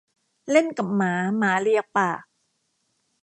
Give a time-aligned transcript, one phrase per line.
[0.51, 2.21] เล่นกับหมาหมาเลียปาก